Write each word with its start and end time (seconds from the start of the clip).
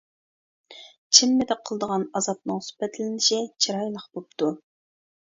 چىممىدە 1.17 1.57
قىلىدىغان 1.69 2.05
ئازابنىڭ 2.19 2.61
سۈپەتلىنىشى 2.67 3.37
چىرايلىق 3.65 4.07
بوپتۇ. 4.19 4.49